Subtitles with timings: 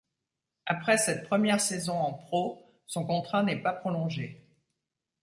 [0.65, 4.43] Après cette première saison en pro, son contrat n'est pas prolongé.